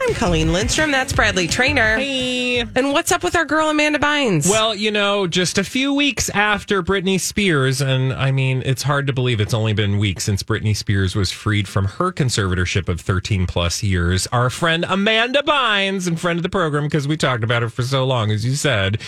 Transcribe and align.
I'm 0.00 0.14
Colleen 0.14 0.52
Lindstrom. 0.52 0.90
That's 0.90 1.12
Bradley 1.12 1.48
Traynor. 1.48 1.96
Hey. 1.96 2.60
And 2.60 2.92
what's 2.92 3.10
up 3.10 3.24
with 3.24 3.34
our 3.34 3.44
girl 3.44 3.68
Amanda 3.68 3.98
Bynes? 3.98 4.48
Well, 4.48 4.74
you 4.74 4.90
know, 4.90 5.26
just 5.26 5.58
a 5.58 5.64
few 5.64 5.92
weeks 5.92 6.30
after 6.30 6.82
Britney 6.82 7.20
Spears, 7.20 7.80
and 7.80 8.12
I 8.12 8.30
mean, 8.30 8.62
it's 8.64 8.82
hard 8.82 9.06
to 9.08 9.12
believe 9.12 9.40
it's 9.40 9.54
only 9.54 9.72
been 9.72 9.98
weeks 9.98 10.24
since 10.24 10.42
Britney 10.42 10.76
Spears 10.76 11.16
was 11.16 11.32
freed 11.32 11.66
from 11.66 11.86
her 11.86 12.12
conservatorship 12.12 12.88
of 12.88 13.00
13 13.00 13.46
plus 13.46 13.82
years. 13.82 14.26
Our 14.28 14.50
friend 14.50 14.84
Amanda 14.88 15.42
Bynes, 15.42 16.06
and 16.06 16.18
friend 16.18 16.38
of 16.38 16.42
the 16.42 16.48
program, 16.48 16.84
because 16.84 17.08
we 17.08 17.16
talked 17.16 17.42
about 17.42 17.62
her 17.62 17.68
for 17.68 17.82
so 17.82 18.04
long, 18.04 18.30
as 18.30 18.44
you 18.44 18.54
said, 18.54 19.00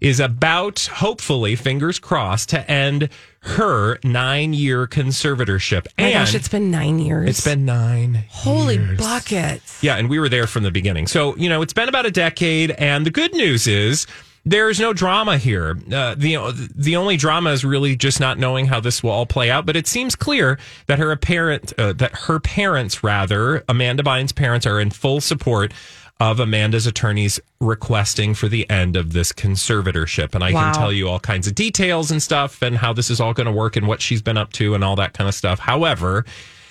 is 0.00 0.20
about, 0.20 0.86
hopefully, 0.86 1.56
fingers 1.56 1.98
crossed, 1.98 2.48
to 2.50 2.70
end 2.70 3.10
her 3.48 3.98
nine 4.04 4.52
year 4.52 4.86
conservatorship. 4.86 5.86
Oh 5.88 5.92
and 5.98 6.12
gosh, 6.12 6.34
it's 6.34 6.48
been 6.48 6.70
nine 6.70 6.98
years. 6.98 7.28
it's 7.30 7.44
been 7.44 7.64
nine. 7.64 8.24
Holy 8.28 8.76
years. 8.76 8.98
buckets. 8.98 9.82
Yeah, 9.82 9.96
and 9.96 10.08
we 10.08 10.18
were 10.18 10.28
there 10.28 10.46
from 10.46 10.62
the 10.62 10.70
beginning. 10.70 11.06
So, 11.06 11.36
you 11.36 11.48
know, 11.48 11.62
it's 11.62 11.72
been 11.72 11.88
about 11.88 12.06
a 12.06 12.10
decade, 12.10 12.70
and 12.72 13.06
the 13.06 13.10
good 13.10 13.34
news 13.34 13.66
is 13.66 14.06
there's 14.44 14.80
no 14.80 14.92
drama 14.92 15.36
here. 15.38 15.78
Uh, 15.92 16.14
the 16.14 16.70
the 16.74 16.96
only 16.96 17.16
drama 17.16 17.50
is 17.50 17.64
really 17.64 17.96
just 17.96 18.20
not 18.20 18.38
knowing 18.38 18.66
how 18.66 18.80
this 18.80 19.02
will 19.02 19.10
all 19.10 19.26
play 19.26 19.50
out. 19.50 19.66
But 19.66 19.76
it 19.76 19.86
seems 19.86 20.14
clear 20.16 20.58
that 20.86 20.98
her 20.98 21.14
parent, 21.16 21.72
uh, 21.78 21.92
that 21.94 22.14
her 22.14 22.40
parents, 22.40 23.02
rather 23.02 23.64
Amanda 23.68 24.02
Bynes' 24.02 24.34
parents, 24.34 24.66
are 24.66 24.80
in 24.80 24.90
full 24.90 25.20
support 25.20 25.72
of 26.20 26.40
Amanda's 26.40 26.86
attorneys 26.86 27.38
requesting 27.60 28.34
for 28.34 28.48
the 28.48 28.68
end 28.68 28.96
of 28.96 29.12
this 29.12 29.32
conservatorship. 29.32 30.34
And 30.34 30.42
I 30.42 30.52
Wow. 30.52 30.72
can 30.72 30.80
tell 30.80 30.92
you 30.92 31.08
all 31.08 31.20
kinds 31.20 31.46
of 31.46 31.54
details 31.54 32.10
and 32.10 32.22
stuff, 32.22 32.60
and 32.62 32.76
how 32.76 32.92
this 32.92 33.08
is 33.10 33.20
all 33.20 33.32
going 33.32 33.46
to 33.46 33.52
work, 33.52 33.76
and 33.76 33.86
what 33.86 34.02
she's 34.02 34.22
been 34.22 34.36
up 34.36 34.52
to, 34.54 34.74
and 34.74 34.82
all 34.82 34.96
that 34.96 35.14
kind 35.14 35.28
of 35.28 35.34
stuff. 35.34 35.58
However. 35.58 36.24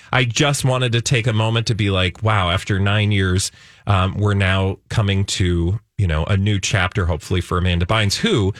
I 0.09 0.23
just 0.23 0.63
wanted 0.63 0.93
to 0.93 1.01
take 1.01 1.27
a 1.27 1.33
moment 1.33 1.67
to 1.67 1.75
be 1.75 1.89
like, 1.89 2.23
wow, 2.23 2.49
after 2.49 2.79
nine 2.79 3.11
years, 3.11 3.51
um, 3.87 4.15
we're 4.17 4.35
now 4.35 4.77
coming 4.89 5.25
to, 5.25 5.81
you 5.97 6.07
know, 6.07 6.23
a 6.23 6.37
new 6.37 6.61
chapter, 6.61 7.07
hopefully, 7.07 7.41
for 7.41 7.57
Amanda 7.57 7.85
Bynes, 7.85 8.15
who, 8.15 8.53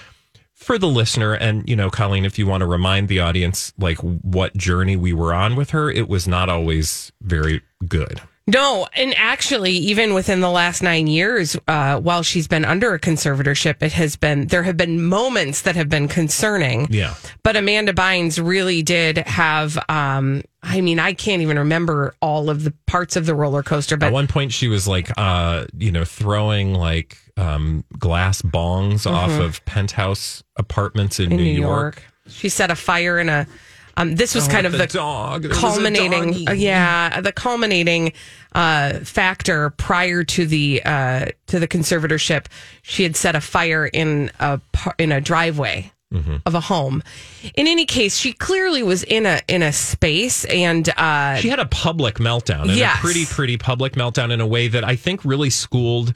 for 0.54 0.78
the 0.78 0.90
listener, 0.90 1.36
and, 1.36 1.68
you 1.70 1.78
know, 1.78 1.90
Colleen, 1.90 2.26
if 2.26 2.38
you 2.38 2.48
want 2.48 2.62
to 2.64 2.68
remind 2.68 3.08
the 3.08 3.22
audience, 3.22 3.72
like, 3.80 3.98
what 4.00 4.58
journey 4.58 4.98
we 4.98 5.14
were 5.14 5.34
on 5.34 5.56
with 5.56 5.70
her, 5.70 5.90
it 5.90 6.10
was 6.10 6.28
not 6.28 6.50
always 6.50 7.14
very 7.22 7.62
good. 7.88 8.20
No, 8.50 8.88
and 8.94 9.14
actually, 9.18 9.74
even 9.74 10.14
within 10.14 10.40
the 10.40 10.50
last 10.50 10.82
nine 10.82 11.08
years, 11.08 11.58
uh, 11.68 12.00
while 12.00 12.24
she's 12.24 12.48
been 12.48 12.64
under 12.64 12.94
a 12.94 13.00
conservatorship, 13.00 13.84
it 13.84 13.92
has 13.92 14.16
been 14.16 14.48
there 14.48 14.64
have 14.64 14.78
been 14.78 15.04
moments 15.04 15.64
that 15.64 15.76
have 15.76 15.90
been 15.90 16.08
concerning. 16.08 16.88
Yeah. 16.90 17.16
But 17.44 17.58
Amanda 17.58 17.92
Bynes 17.92 18.42
really 18.42 18.84
did 18.84 19.18
have. 19.18 19.78
Um, 19.90 20.44
I 20.64 20.80
mean, 20.80 20.98
I 20.98 21.12
can't 21.14 21.42
even 21.42 21.60
remember 21.60 22.16
all 22.22 22.50
of 22.50 22.64
the 22.64 22.74
parts 22.88 23.16
of 23.18 23.26
the 23.26 23.36
roller 23.36 23.64
coaster, 23.64 23.98
but 23.98 24.08
At 24.08 24.14
one 24.14 24.28
point, 24.28 24.54
she 24.54 24.68
was 24.70 24.88
like, 24.88 25.12
uh, 25.18 25.66
you 25.78 25.92
know, 25.92 26.06
throwing 26.06 26.74
like 26.74 27.18
um, 27.36 27.84
glass 28.00 28.42
bongs 28.42 29.10
off 29.10 29.32
of 29.32 29.64
penthouse 29.66 30.42
apartments 30.58 31.20
in, 31.20 31.32
Mm-hmm. 31.32 31.40
in 31.40 31.44
New, 31.46 31.52
York. 31.62 32.02
she 32.30 32.48
set 32.48 32.72
a 32.72 32.76
fire 32.76 33.20
in 33.20 33.28
a. 33.28 33.46
Um, 33.98 34.16
this 34.16 34.34
was 34.36 34.48
Oh, 34.48 34.52
kind 34.52 34.66
of 34.66 34.72
the, 34.72 34.78
the 34.78 34.88
dog. 34.88 35.42
There 35.42 35.52
culminating, 35.52 36.48
uh, 36.48 36.54
yeah, 36.54 37.20
the 37.20 37.32
culminating 37.34 38.14
uh, 38.54 39.00
factor 39.00 39.72
prior 39.72 40.24
to 40.24 40.46
the 40.46 40.82
uh, 40.86 41.26
to 41.48 41.60
the 41.60 41.68
conservatorship. 41.68 42.46
She 42.84 43.04
had 43.04 43.16
set 43.16 43.36
a 43.36 43.42
fire 43.42 43.86
in 43.86 44.32
a 44.40 44.62
in 44.98 45.12
a 45.12 45.20
driveway 45.20 45.92
Mm-hmm. 46.14 46.38
of 46.46 46.56
a 46.56 46.62
home. 46.62 47.04
In 47.56 47.68
any 47.68 47.86
case, 47.86 48.16
she 48.18 48.32
clearly 48.32 48.82
was 48.82 49.04
in 49.04 49.26
a 49.26 49.42
in 49.50 49.62
a 49.62 49.74
space, 49.74 50.46
and 50.46 50.88
uh, 50.96 51.36
she 51.36 51.50
had 51.50 51.60
a 51.60 51.66
public 51.66 52.16
meltdown 52.16 52.62
and 52.62 52.72
Yes. 52.78 52.98
a 52.98 53.02
pretty 53.02 53.26
pretty 53.26 53.58
public 53.58 53.92
meltdown 53.96 54.32
in 54.32 54.40
a 54.40 54.48
way 54.48 54.70
that 54.70 54.86
i 54.86 54.96
think 54.96 55.26
really 55.26 55.50
schooled 55.50 56.14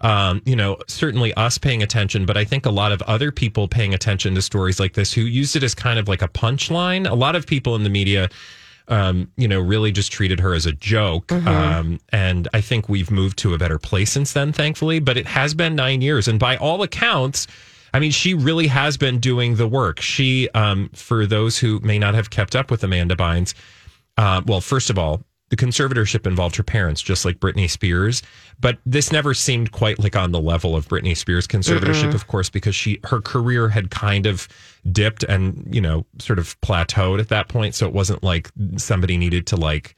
um, 0.00 0.42
you 0.44 0.56
know 0.56 0.76
certainly 0.88 1.32
us 1.34 1.58
paying 1.58 1.82
attention 1.82 2.26
but 2.26 2.36
i 2.36 2.44
think 2.44 2.66
a 2.66 2.70
lot 2.70 2.92
of 2.92 3.02
other 3.02 3.30
people 3.30 3.68
paying 3.68 3.94
attention 3.94 4.34
to 4.34 4.42
stories 4.42 4.80
like 4.80 4.94
this 4.94 5.12
who 5.12 5.22
used 5.22 5.56
it 5.56 5.62
as 5.62 5.74
kind 5.74 5.98
of 5.98 6.08
like 6.08 6.22
a 6.22 6.28
punchline. 6.28 7.08
A 7.08 7.14
lot 7.14 7.36
of 7.36 7.46
people 7.46 7.74
in 7.76 7.84
the 7.84 7.90
media 7.90 8.28
um, 8.88 9.30
you 9.36 9.46
know 9.46 9.60
really 9.60 9.92
just 9.92 10.10
treated 10.10 10.40
her 10.40 10.52
as 10.54 10.66
a 10.66 10.72
joke. 10.72 11.30
Um, 11.32 12.00
and 12.10 12.48
i 12.54 12.60
think 12.60 12.88
we've 12.88 13.10
moved 13.10 13.38
to 13.38 13.54
a 13.54 13.58
better 13.58 13.78
place 13.78 14.12
since 14.12 14.32
then 14.32 14.52
thankfully 14.52 14.98
but 14.98 15.16
it 15.16 15.26
has 15.26 15.54
been 15.54 15.76
nine 15.76 16.00
years. 16.02 16.28
And 16.28 16.38
by 16.38 16.56
all 16.56 16.82
accounts 16.82 17.46
I 17.92 17.98
mean, 17.98 18.12
she 18.12 18.34
really 18.34 18.68
has 18.68 18.96
been 18.96 19.18
doing 19.18 19.56
the 19.56 19.66
work. 19.66 20.00
She, 20.00 20.48
um, 20.50 20.90
for 20.94 21.26
those 21.26 21.58
who 21.58 21.80
may 21.80 21.98
not 21.98 22.14
have 22.14 22.30
kept 22.30 22.54
up 22.54 22.70
with 22.70 22.84
Amanda 22.84 23.16
Bynes, 23.16 23.54
uh, 24.16 24.42
well, 24.46 24.60
first 24.60 24.90
of 24.90 24.98
all, 24.98 25.22
the 25.50 25.56
conservatorship 25.56 26.26
involved 26.26 26.56
her 26.56 26.62
parents, 26.62 27.02
just 27.02 27.24
like 27.24 27.38
Britney 27.40 27.68
Spears. 27.68 28.22
But 28.60 28.78
this 28.86 29.12
never 29.12 29.34
seemed 29.34 29.72
quite 29.72 29.98
like 29.98 30.16
on 30.16 30.30
the 30.32 30.40
level 30.40 30.74
of 30.76 30.88
Britney 30.88 31.16
Spears' 31.16 31.46
conservatorship, 31.46 32.14
of 32.14 32.26
course, 32.28 32.48
because 32.48 32.74
she 32.74 33.00
her 33.04 33.20
career 33.20 33.68
had 33.68 33.90
kind 33.90 34.26
of 34.26 34.46
dipped 34.90 35.24
and 35.24 35.66
you 35.74 35.80
know 35.80 36.06
sort 36.18 36.38
of 36.38 36.58
plateaued 36.60 37.20
at 37.20 37.28
that 37.28 37.48
point. 37.48 37.74
So 37.74 37.86
it 37.86 37.92
wasn't 37.92 38.22
like 38.22 38.50
somebody 38.76 39.16
needed 39.16 39.46
to 39.48 39.56
like 39.56 39.96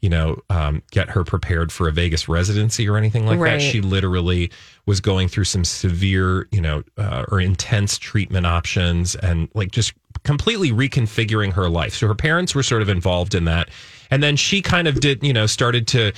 you 0.00 0.08
know 0.10 0.38
um, 0.50 0.82
get 0.90 1.10
her 1.10 1.22
prepared 1.24 1.70
for 1.72 1.88
a 1.88 1.92
Vegas 1.92 2.28
residency 2.28 2.88
or 2.88 2.96
anything 2.96 3.26
like 3.26 3.38
Right. 3.38 3.60
that. 3.60 3.62
She 3.62 3.80
literally 3.80 4.50
was 4.86 5.00
going 5.00 5.28
through 5.28 5.44
some 5.44 5.64
severe, 5.64 6.46
you 6.50 6.60
know, 6.60 6.82
uh, 6.98 7.24
or 7.30 7.40
intense 7.40 7.98
treatment 7.98 8.46
options 8.46 9.14
and 9.16 9.48
like 9.54 9.70
just 9.70 9.92
completely 10.24 10.70
reconfiguring 10.70 11.52
her 11.52 11.68
life. 11.68 11.94
So 11.94 12.08
her 12.08 12.14
parents 12.14 12.54
were 12.54 12.62
sort 12.62 12.82
of 12.82 12.88
involved 12.88 13.34
in 13.34 13.44
that. 13.44 13.68
And 14.10 14.22
then 14.22 14.36
she 14.36 14.62
kind 14.62 14.88
of 14.88 15.00
did, 15.00 15.22
you 15.22 15.32
know, 15.32 15.46
started 15.46 15.86
to 15.88 16.12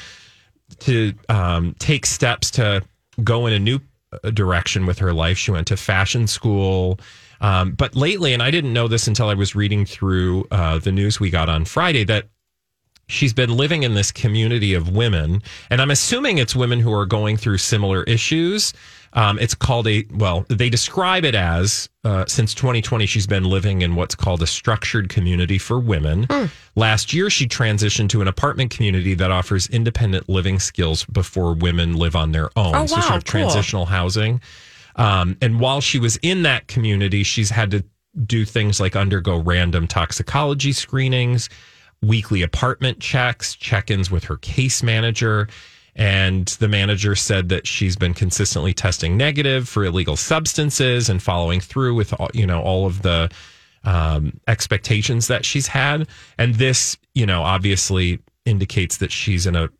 to 0.80 1.12
um, 1.28 1.74
take 1.78 2.06
steps 2.06 2.50
to 2.52 2.82
go 3.22 3.46
in 3.46 3.52
a 3.52 3.58
new 3.58 3.78
uh, 4.12 4.30
direction 4.30 4.86
with 4.86 4.98
her 4.98 5.12
life. 5.12 5.38
She 5.38 5.50
went 5.50 5.68
to 5.68 5.76
fashion 5.76 6.26
school. 6.26 6.98
Um, 7.40 7.72
but 7.72 7.94
lately, 7.94 8.32
and 8.32 8.42
I 8.42 8.50
didn't 8.50 8.72
know 8.72 8.88
this 8.88 9.06
until 9.06 9.28
I 9.28 9.34
was 9.34 9.54
reading 9.54 9.84
through 9.84 10.46
uh, 10.50 10.78
the 10.78 10.90
news 10.90 11.20
we 11.20 11.30
got 11.30 11.48
on 11.48 11.64
Friday, 11.64 12.04
that 12.04 12.28
she's 13.08 13.32
been 13.32 13.56
living 13.56 13.82
in 13.82 13.94
this 13.94 14.10
community 14.10 14.74
of 14.74 14.88
women, 14.94 15.42
and 15.70 15.80
I'm 15.80 15.90
assuming 15.90 16.38
it's 16.38 16.56
women 16.56 16.80
who 16.80 16.92
are 16.92 17.06
going 17.06 17.36
through 17.36 17.58
similar 17.58 18.02
issues. 18.04 18.72
Um, 19.16 19.38
it's 19.38 19.54
called 19.54 19.88
a 19.88 20.04
well, 20.12 20.44
they 20.48 20.68
describe 20.68 21.24
it 21.24 21.34
as 21.34 21.88
uh, 22.04 22.26
since 22.26 22.54
2020, 22.54 23.06
she's 23.06 23.26
been 23.26 23.44
living 23.44 23.80
in 23.80 23.96
what's 23.96 24.14
called 24.14 24.42
a 24.42 24.46
structured 24.46 25.08
community 25.08 25.58
for 25.58 25.80
women. 25.80 26.26
Last 26.76 27.12
year, 27.14 27.30
she 27.30 27.48
transitioned 27.48 28.10
to 28.10 28.20
an 28.20 28.28
apartment 28.28 28.70
community 28.70 29.14
that 29.14 29.30
offers 29.30 29.68
independent 29.68 30.28
living 30.28 30.60
skills 30.60 31.04
before 31.06 31.54
women 31.54 31.96
live 31.96 32.14
on 32.14 32.32
their 32.32 32.50
own. 32.56 32.74
Oh, 32.74 32.80
wow, 32.80 32.86
so 32.86 33.00
sort 33.00 33.16
of 33.16 33.24
cool. 33.24 33.40
transitional 33.40 33.86
housing. 33.86 34.40
Um, 34.96 35.36
and 35.40 35.60
while 35.60 35.80
she 35.80 35.98
was 35.98 36.16
in 36.22 36.42
that 36.42 36.68
community, 36.68 37.22
she's 37.22 37.50
had 37.50 37.70
to 37.70 37.84
do 38.24 38.44
things 38.44 38.80
like 38.80 38.96
undergo 38.96 39.38
random 39.38 39.86
toxicology 39.86 40.72
screenings, 40.72 41.48
weekly 42.02 42.42
apartment 42.42 43.00
checks, 43.00 43.54
check 43.54 43.90
ins 43.90 44.10
with 44.10 44.24
her 44.24 44.36
case 44.36 44.82
manager. 44.82 45.48
And 45.96 46.46
the 46.46 46.68
manager 46.68 47.14
said 47.14 47.48
that 47.48 47.66
she's 47.66 47.96
been 47.96 48.12
consistently 48.12 48.74
testing 48.74 49.16
negative 49.16 49.66
for 49.66 49.84
illegal 49.84 50.14
substances 50.16 51.08
and 51.08 51.22
following 51.22 51.58
through 51.58 51.94
with 51.94 52.12
all, 52.20 52.28
you 52.34 52.46
know 52.46 52.60
all 52.60 52.86
of 52.86 53.02
the 53.02 53.30
um, 53.84 54.38
expectations 54.46 55.28
that 55.28 55.44
she's 55.44 55.66
had. 55.66 56.06
And 56.38 56.56
this, 56.56 56.98
you 57.14 57.24
know, 57.24 57.42
obviously 57.42 58.18
indicates 58.44 58.98
that 58.98 59.10
she's 59.10 59.46
in 59.46 59.56
a 59.56 59.70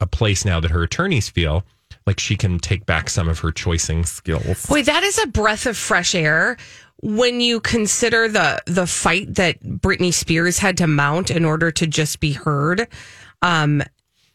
a 0.00 0.06
place 0.06 0.44
now 0.44 0.60
that 0.60 0.70
her 0.70 0.82
attorneys 0.82 1.28
feel 1.28 1.64
like 2.06 2.20
she 2.20 2.36
can 2.36 2.58
take 2.58 2.86
back 2.86 3.10
some 3.10 3.28
of 3.28 3.40
her 3.40 3.50
choicing 3.50 4.04
skills. 4.04 4.66
Boy, 4.66 4.82
that 4.82 5.02
is 5.02 5.18
a 5.18 5.26
breath 5.26 5.66
of 5.66 5.76
fresh 5.76 6.14
air 6.14 6.56
when 7.02 7.40
you 7.40 7.60
consider 7.60 8.28
the 8.28 8.62
the 8.66 8.86
fight 8.86 9.34
that 9.34 9.60
Britney 9.62 10.12
Spears 10.12 10.58
had 10.58 10.76
to 10.78 10.86
mount 10.86 11.30
in 11.30 11.44
order 11.44 11.70
to 11.72 11.86
just 11.86 12.20
be 12.20 12.32
heard. 12.32 12.86
Um, 13.42 13.82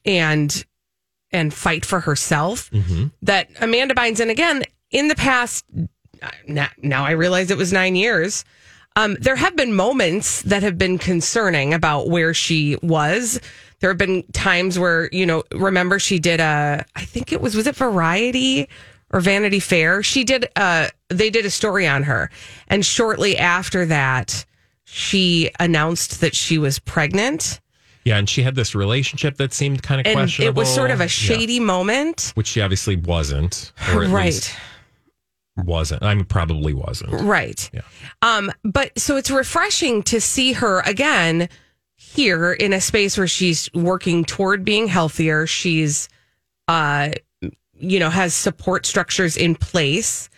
and 0.05 0.65
and 1.31 1.53
fight 1.53 1.85
for 1.85 2.01
herself 2.01 2.69
Mm-hmm. 2.71 3.07
that 3.21 3.49
Amanda 3.59 3.93
Bynes, 3.95 4.19
and 4.19 4.31
again, 4.31 4.63
in 4.91 5.07
the 5.07 5.15
past, 5.15 5.65
now, 6.47 7.03
I 7.05 7.11
realize 7.11 7.49
it 7.49 7.57
was 7.57 7.73
nine 7.73 7.95
years. 7.95 8.45
Um, 8.95 9.15
there 9.19 9.37
have 9.37 9.55
been 9.55 9.73
moments 9.73 10.41
that 10.43 10.63
have 10.63 10.77
been 10.77 10.97
concerning 10.97 11.73
about 11.73 12.09
where 12.09 12.33
she 12.33 12.77
was. 12.83 13.39
There 13.79 13.89
have 13.89 13.97
been 13.97 14.23
times 14.33 14.77
where, 14.77 15.09
you 15.11 15.25
know, 15.25 15.43
remember 15.53 15.97
she 15.97 16.19
did 16.19 16.39
a, 16.39 16.85
I 16.95 17.05
think 17.05 17.31
it 17.31 17.41
was, 17.41 17.55
was 17.55 17.65
it 17.67 17.75
Variety 17.75 18.67
or 19.11 19.21
Vanity 19.21 19.59
Fair? 19.59 20.03
She 20.03 20.23
did, 20.23 20.49
uh, 20.55 20.89
they 21.09 21.29
did 21.29 21.45
a 21.45 21.49
story 21.49 21.87
on 21.87 22.03
her. 22.03 22.29
And 22.67 22.85
shortly 22.85 23.37
after 23.37 23.85
that, 23.85 24.45
she 24.83 25.49
announced 25.59 26.19
that 26.21 26.35
she 26.35 26.57
was 26.57 26.77
pregnant. 26.77 27.61
Yeah, 28.03 28.17
and 28.17 28.27
she 28.29 28.41
had 28.43 28.55
this 28.55 28.73
relationship 28.73 29.37
that 29.37 29.53
seemed 29.53 29.83
kind 29.83 30.01
of 30.01 30.07
And 30.07 30.15
questionable. 30.15 30.49
it 30.49 30.55
was 30.55 30.73
sort 30.73 30.89
of 30.91 30.99
a 31.01 31.03
Yeah. 31.03 31.07
shady 31.07 31.59
moment. 31.59 32.31
which 32.35 32.47
she 32.47 32.61
obviously 32.61 32.95
wasn't, 32.95 33.71
or 33.93 34.03
Right. 34.05 34.57
wasn't. 35.57 36.01
I 36.03 36.15
mean, 36.15 36.25
probably 36.25 36.73
wasn't. 36.73 37.11
Right. 37.21 37.69
Yeah. 37.73 37.81
Um, 38.21 38.51
but 38.63 38.97
so 38.97 39.17
it's 39.17 39.29
refreshing 39.29 40.01
to 40.03 40.19
see 40.21 40.53
her 40.53 40.79
again 40.81 41.49
here 41.95 42.51
in 42.53 42.73
a 42.73 42.81
space 42.81 43.17
where 43.17 43.27
she's 43.27 43.69
working 43.73 44.25
toward 44.25 44.65
being 44.65 44.87
healthier. 44.87 45.45
She's, 45.45 46.09
uh, 46.67 47.11
you 47.79 47.99
know, 47.99 48.09
has 48.09 48.33
support 48.33 48.85
structures 48.85 49.37
in 49.37 49.55
place 49.55 50.29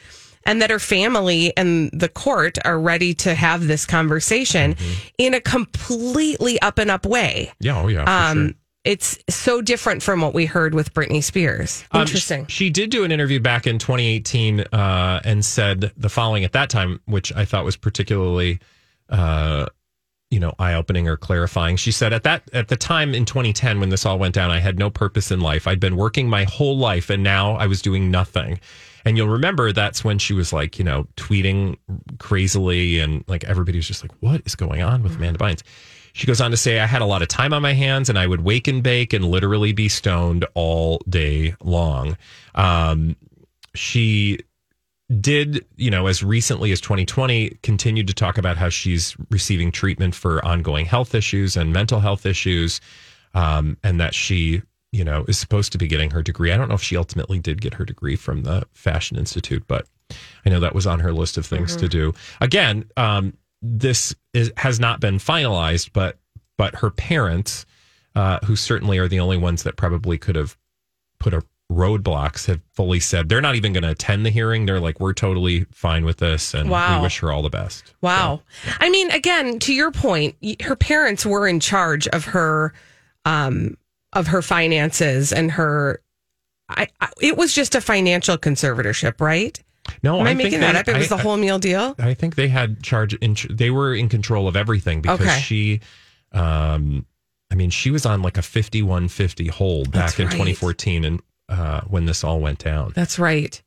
and 0.45 0.61
that 0.61 0.69
her 0.69 0.79
family 0.79 1.55
and 1.57 1.89
the 1.93 2.09
court 2.09 2.57
are 2.65 2.79
ready 2.79 3.13
to 3.15 3.33
have 3.33 3.67
this 3.67 3.85
conversation 3.85 4.75
in 5.17 5.33
a 5.33 5.41
completely 5.41 6.59
up 6.61 6.77
and 6.79 6.89
up 6.91 7.05
way. 7.05 7.51
Yeah, 7.59 7.81
oh 7.81 7.87
yeah. 7.87 8.05
For 8.05 8.31
Um, 8.39 8.47
sure. 8.47 8.53
It's 8.85 9.17
so 9.29 9.61
different 9.61 10.03
from 10.03 10.19
what 10.19 10.33
we 10.33 10.45
heard 10.45 10.75
with 10.75 10.93
Britney 10.93 11.23
Spears. 11.23 11.85
Um, 11.91 12.01
Interesting. 12.01 12.47
she 12.47 12.69
did 12.69 12.89
do 12.89 13.05
an 13.05 13.13
interview 13.13 13.39
back 13.39 13.65
in 13.65 13.79
2018 13.79 14.59
uh, 14.59 15.21
and 15.23 15.45
said 15.45 15.93
the 15.95 16.09
following 16.09 16.43
at 16.43 16.51
that 16.51 16.69
time, 16.69 16.99
which 17.05 17.31
I 17.33 17.45
thought 17.45 17.63
was 17.63 17.77
particularly, 17.77 18.59
uh, 19.07 19.67
you 20.33 20.39
know, 20.39 20.51
eye 20.57 20.73
opening 20.73 21.07
or 21.07 21.15
clarifying. 21.15 21.75
She 21.75 21.91
said 21.91 22.11
at 22.11 22.23
that 22.23 22.49
at 22.53 22.67
the 22.67 22.75
time 22.75 23.13
in 23.13 23.23
2010 23.23 23.79
when 23.79 23.89
this 23.89 24.03
all 24.03 24.17
went 24.17 24.33
down, 24.33 24.49
I 24.49 24.59
had 24.59 24.79
no 24.79 24.89
purpose 24.89 25.29
in 25.29 25.41
life. 25.41 25.67
I'd 25.67 25.79
been 25.79 25.95
working 25.95 26.27
my 26.27 26.45
whole 26.45 26.75
life, 26.75 27.11
and 27.11 27.21
now 27.21 27.53
I 27.53 27.67
was 27.67 27.83
doing 27.83 28.09
nothing. 28.09 28.59
And 29.05 29.15
you'll 29.15 29.27
remember 29.27 29.71
that's 29.71 30.03
when 30.03 30.17
she 30.17 30.33
was 30.33 30.51
like, 30.51 30.79
you 30.79 30.83
know, 30.83 31.07
tweeting 31.17 31.77
crazily, 32.17 32.97
and 32.97 33.23
like 33.27 33.43
everybody 33.43 33.77
was 33.77 33.87
just 33.87 34.03
like, 34.03 34.11
"What 34.21 34.41
is 34.45 34.55
going 34.55 34.81
on 34.81 35.03
with 35.03 35.17
Amanda 35.17 35.37
Bynes?" 35.37 35.61
She 36.13 36.27
goes 36.27 36.41
on 36.41 36.51
to 36.51 36.57
say, 36.57 36.79
I 36.79 36.85
had 36.85 37.01
a 37.01 37.05
lot 37.05 37.23
of 37.23 37.27
time 37.27 37.53
on 37.53 37.63
my 37.63 37.73
hands 37.73 38.07
and 38.07 38.19
I 38.19 38.27
would 38.27 38.41
wake 38.41 38.67
and 38.67 38.83
bake 38.83 39.13
and 39.13 39.25
literally 39.25 39.73
be 39.73 39.89
stoned 39.89 40.45
all 40.53 41.01
day 41.09 41.55
long. 41.59 42.17
Um, 42.53 43.15
she 43.73 44.37
did, 45.19 45.65
you 45.75 45.91
know, 45.91 46.07
as 46.07 46.23
recently 46.23 46.71
as 46.71 46.81
2020, 46.81 47.57
continued 47.61 48.07
to 48.07 48.13
talk 48.13 48.37
about 48.37 48.57
how 48.57 48.69
she's 48.69 49.15
receiving 49.29 49.71
treatment 49.71 50.15
for 50.15 50.43
ongoing 50.45 50.85
health 50.85 51.13
issues 51.13 51.57
and 51.57 51.73
mental 51.73 51.99
health 51.99 52.25
issues, 52.25 52.79
um, 53.33 53.77
and 53.83 53.99
that 53.99 54.13
she, 54.13 54.61
you 54.91 55.03
know, 55.03 55.25
is 55.27 55.37
supposed 55.37 55.71
to 55.73 55.77
be 55.77 55.87
getting 55.87 56.11
her 56.11 56.21
degree. 56.21 56.51
I 56.51 56.57
don't 56.57 56.69
know 56.69 56.75
if 56.75 56.83
she 56.83 56.95
ultimately 56.95 57.39
did 57.39 57.61
get 57.61 57.73
her 57.75 57.85
degree 57.85 58.15
from 58.15 58.43
the 58.43 58.65
Fashion 58.73 59.17
Institute, 59.17 59.63
but 59.67 59.87
I 60.45 60.49
know 60.49 60.59
that 60.59 60.75
was 60.75 60.87
on 60.87 60.99
her 60.99 61.11
list 61.11 61.37
of 61.37 61.45
things 61.45 61.75
to 61.77 61.87
do. 61.87 62.13
Again, 62.41 62.85
um, 62.97 63.33
this 63.61 64.15
is, 64.33 64.51
has 64.57 64.79
not 64.79 64.99
been 64.99 65.17
finalized, 65.17 65.91
but 65.93 66.17
but 66.57 66.75
her 66.75 66.91
parents, 66.91 67.65
uh, 68.15 68.39
who 68.45 68.55
certainly 68.55 68.99
are 68.99 69.07
the 69.07 69.19
only 69.19 69.37
ones 69.37 69.63
that 69.63 69.75
probably 69.75 70.17
could 70.17 70.35
have 70.35 70.55
put 71.19 71.33
a 71.33 71.43
roadblocks, 71.73 72.45
have 72.47 72.61
fully 72.73 72.99
said 72.99 73.27
they're 73.29 73.41
not 73.41 73.55
even 73.55 73.73
going 73.73 73.83
to 73.83 73.89
attend 73.89 74.25
the 74.25 74.29
hearing. 74.29 74.65
They're 74.65 74.79
like, 74.79 74.99
we're 74.99 75.13
totally 75.13 75.65
fine 75.71 76.05
with 76.05 76.17
this, 76.17 76.53
and 76.53 76.69
Wow. 76.69 76.97
we 76.99 77.03
wish 77.03 77.19
her 77.19 77.31
all 77.31 77.41
the 77.41 77.49
best. 77.49 77.93
Wow. 78.01 78.41
I 78.79 78.89
mean, 78.89 79.09
again, 79.11 79.59
to 79.59 79.73
your 79.73 79.91
point, 79.91 80.35
her 80.61 80.75
parents 80.75 81.25
were 81.25 81.47
in 81.47 81.59
charge 81.59 82.07
of 82.09 82.25
her, 82.25 82.73
um, 83.25 83.77
of 84.13 84.27
her 84.27 84.41
finances 84.41 85.33
and 85.33 85.51
her. 85.51 86.01
I, 86.69 86.87
I 87.01 87.09
it 87.21 87.35
was 87.37 87.53
just 87.53 87.75
a 87.75 87.81
financial 87.81 88.37
conservatorship, 88.37 89.19
right? 89.19 89.61
No, 90.01 90.19
Am 90.19 90.21
I, 90.21 90.27
think 90.29 90.37
making 90.37 90.51
they- 90.61 90.65
that 90.67 90.75
up? 90.75 90.87
It 90.87 90.97
was 90.97 91.11
I- 91.11 91.17
the 91.17 91.21
whole 91.23 91.35
meal 91.37 91.59
deal. 91.59 91.95
I 91.99 92.13
think 92.13 92.35
they 92.35 92.47
had 92.47 92.81
charge. 92.83 93.13
In, 93.15 93.35
they 93.49 93.69
were 93.69 93.93
in 93.93 94.07
control 94.09 94.47
of 94.47 94.55
everything 94.55 95.01
because 95.01 95.19
Okay. 95.21 95.39
she, 95.41 95.79
um, 96.31 97.05
I 97.51 97.55
mean, 97.55 97.69
she 97.69 97.91
was 97.91 98.05
on 98.05 98.21
like 98.21 98.37
a 98.37 98.41
fifty-one 98.41 99.07
fifty 99.09 99.47
hold 99.47 99.91
back 99.91 100.15
That's 100.15 100.19
in 100.19 100.25
right. 100.27 100.31
2014, 100.33 101.05
and 101.05 101.21
uh, 101.53 101.81
when 101.81 102.05
this 102.05 102.23
all 102.23 102.39
went 102.39 102.59
down. 102.59 102.91
That's 102.95 103.19
right. 103.19 103.61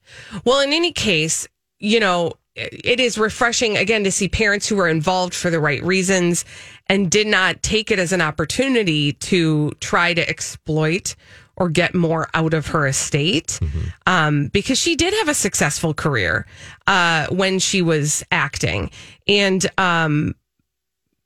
Well, 0.45 0.61
in 0.61 0.73
any 0.73 0.93
case, 0.93 1.47
you 1.79 2.01
know, 2.01 2.33
it 2.55 3.01
is 3.01 3.19
refreshing 3.19 3.77
again 3.77 4.05
to 4.05 4.11
see 4.11 4.29
parents 4.29 4.67
who 4.69 4.77
were 4.77 4.89
involved 4.89 5.35
for 5.35 5.51
the 5.51 5.61
right 5.61 5.83
reasons 5.83 6.45
and 6.89 7.11
did 7.11 7.27
not 7.27 7.63
take 7.63 7.91
it 7.91 7.99
as 7.99 8.13
an 8.13 8.23
opportunity 8.23 9.13
to 9.13 9.73
try 9.81 10.15
to 10.15 10.27
exploit 10.29 11.15
or 11.57 11.69
get 11.69 11.95
more 11.95 12.29
out 12.35 12.55
of 12.55 12.67
her 12.69 12.87
estate 12.87 13.59
um, 14.07 14.49
because 14.49 14.79
she 14.79 14.95
did 14.95 15.15
have 15.15 15.29
a 15.29 15.35
successful 15.35 15.95
career 15.95 16.47
uh, 16.87 17.27
when 17.29 17.59
she 17.59 17.83
was 17.83 18.25
acting. 18.31 18.91
And, 19.27 19.67
um, 19.79 20.35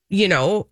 you 0.08 0.28
know, 0.28 0.66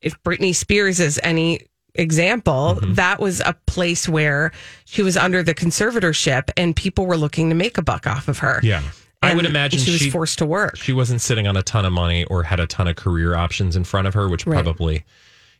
if 0.00 0.22
Britney 0.22 0.54
Spears 0.54 1.00
is 1.00 1.20
any 1.22 1.60
example, 1.98 2.78
that 2.82 3.20
was 3.20 3.40
a 3.40 3.54
place 3.66 4.08
where 4.08 4.52
she 4.86 5.02
was 5.02 5.16
under 5.16 5.42
the 5.42 5.54
conservatorship 5.54 6.50
and 6.56 6.74
people 6.74 7.04
were 7.06 7.16
looking 7.18 7.48
to 7.50 7.54
make 7.54 7.76
a 7.76 7.82
buck 7.82 8.06
off 8.06 8.28
of 8.28 8.38
her. 8.38 8.60
Yeah, 8.62 8.82
I 9.22 9.34
would 9.34 9.44
imagine 9.44 9.80
she 9.80 9.90
was 9.90 10.00
she 10.00 10.10
forced 10.10 10.38
to 10.38 10.46
work. 10.46 10.76
she 10.76 10.92
wasn't 10.92 11.20
sitting 11.20 11.46
on 11.46 11.56
a 11.56 11.62
ton 11.62 11.84
of 11.84 11.92
money 11.92 12.24
or 12.24 12.42
had 12.44 12.60
a 12.60 12.66
ton 12.66 12.88
of 12.88 12.96
career 12.96 13.34
options 13.34 13.76
in 13.76 13.84
front 13.84 14.06
of 14.06 14.14
her, 14.14 14.28
which 14.28 14.46
Right. 14.46 14.54
probably, 14.62 15.04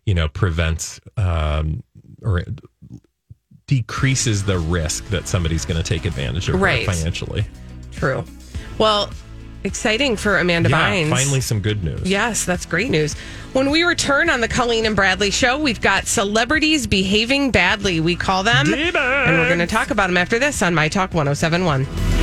you 0.06 0.14
know, 0.14 0.29
prevents 0.29 1.00
um, 1.17 1.82
or 2.23 2.44
decreases 3.67 4.44
the 4.44 4.58
risk 4.58 5.05
that 5.08 5.29
somebody's 5.29 5.64
going 5.67 5.76
to 5.76 5.87
take 5.87 6.05
advantage 6.05 6.49
of 6.49 6.55
her 6.55 6.61
Right. 6.61 6.87
financially. 6.87 7.44
True. 7.93 8.25
Well, 8.79 9.11
exciting 9.65 10.17
for 10.17 10.39
Amanda 10.39 10.71
yeah, 10.71 10.91
Bynes. 10.91 11.11
finally 11.11 11.41
some 11.41 11.61
good 11.61 11.83
news. 11.85 12.09
Yes, 12.09 12.45
that's 12.45 12.67
great 12.67 12.91
news. 12.91 13.15
When 13.53 13.71
we 13.71 13.83
return 13.83 14.31
on 14.31 14.41
the 14.41 14.49
Colleen 14.49 14.87
and 14.87 14.95
Bradley 14.95 15.31
show, 15.31 15.59
we've 15.59 15.81
got 15.81 16.07
celebrities 16.07 16.87
behaving 16.87 17.51
badly, 17.51 18.01
we 18.01 18.15
call 18.15 18.43
them. 18.43 18.73
And 18.73 18.95
we're 19.39 19.49
going 19.49 19.59
to 19.59 19.67
talk 19.67 19.91
about 19.91 20.09
them 20.09 20.17
after 20.17 20.38
this 20.38 20.62
on 20.62 20.75
My 20.75 20.88
Talk 20.88 21.15
1071. 21.15 22.18